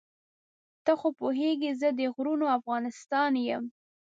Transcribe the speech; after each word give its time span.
ته 0.85 0.91
خو 0.99 1.07
پوهېږې 1.19 1.71
زه 1.79 1.87
د 1.99 2.01
غرونو 2.15 2.45
افغانستان 2.57 3.31
یم. 3.47 3.63